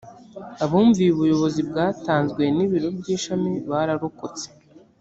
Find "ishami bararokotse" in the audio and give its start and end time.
3.15-4.47